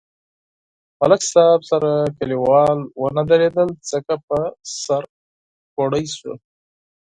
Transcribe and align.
ملک 0.99 1.21
صاحب 1.33 1.61
سره 1.71 1.91
کلیوال 2.17 2.77
و 2.99 3.01
نه 3.17 3.23
درېدل 3.29 3.69
ځکه 3.91 4.13
په 4.27 4.37
سر 4.83 5.03
کوړئ 5.73 6.05
شو. 6.17 6.33